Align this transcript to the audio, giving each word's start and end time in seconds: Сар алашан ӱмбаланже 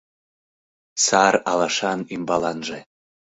Сар 1.05 1.33
алашан 1.51 1.99
ӱмбаланже 2.13 2.79